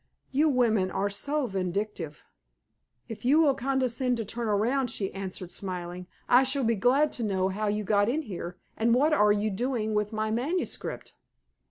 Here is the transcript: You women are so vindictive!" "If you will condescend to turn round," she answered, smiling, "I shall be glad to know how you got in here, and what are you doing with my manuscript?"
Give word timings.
You 0.31 0.49
women 0.49 0.89
are 0.89 1.11
so 1.11 1.45
vindictive!" 1.45 2.25
"If 3.07 3.23
you 3.23 3.39
will 3.39 3.53
condescend 3.53 4.17
to 4.17 4.25
turn 4.25 4.47
round," 4.47 4.89
she 4.89 5.13
answered, 5.13 5.51
smiling, 5.51 6.07
"I 6.27 6.41
shall 6.41 6.63
be 6.63 6.73
glad 6.73 7.11
to 7.11 7.23
know 7.23 7.49
how 7.49 7.67
you 7.67 7.83
got 7.83 8.09
in 8.09 8.23
here, 8.23 8.57
and 8.75 8.95
what 8.95 9.13
are 9.13 9.31
you 9.31 9.51
doing 9.51 9.93
with 9.93 10.11
my 10.11 10.31
manuscript?" 10.31 11.13